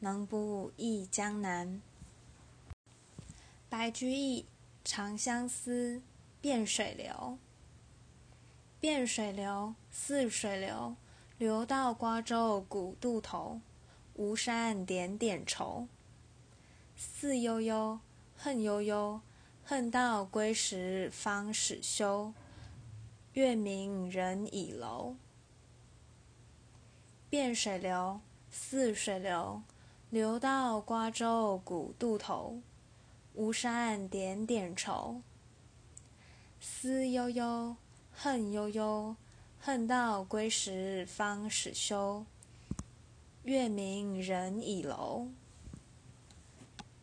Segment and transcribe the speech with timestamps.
[0.00, 1.82] 能不忆江南？
[3.68, 4.42] 白居易
[4.84, 6.00] 《长相思·
[6.48, 7.38] 汴水流》：
[8.86, 10.94] 汴水流，泗水流，
[11.36, 13.60] 流到瓜洲古渡头。
[14.14, 15.88] 吴山点点愁。
[16.96, 17.98] 思悠悠，
[18.36, 19.20] 恨悠悠，
[19.64, 22.32] 恨到归时方始休。
[23.32, 25.16] 月明人倚楼。
[27.30, 28.20] 汴水流，
[28.50, 29.62] 泗水流。
[30.10, 32.62] 流到瓜洲古渡头，
[33.34, 35.20] 吴山点点愁。
[36.58, 37.76] 思悠悠，
[38.10, 39.14] 恨悠悠，
[39.60, 42.24] 恨到归时方始休。
[43.42, 45.28] 月明人倚楼。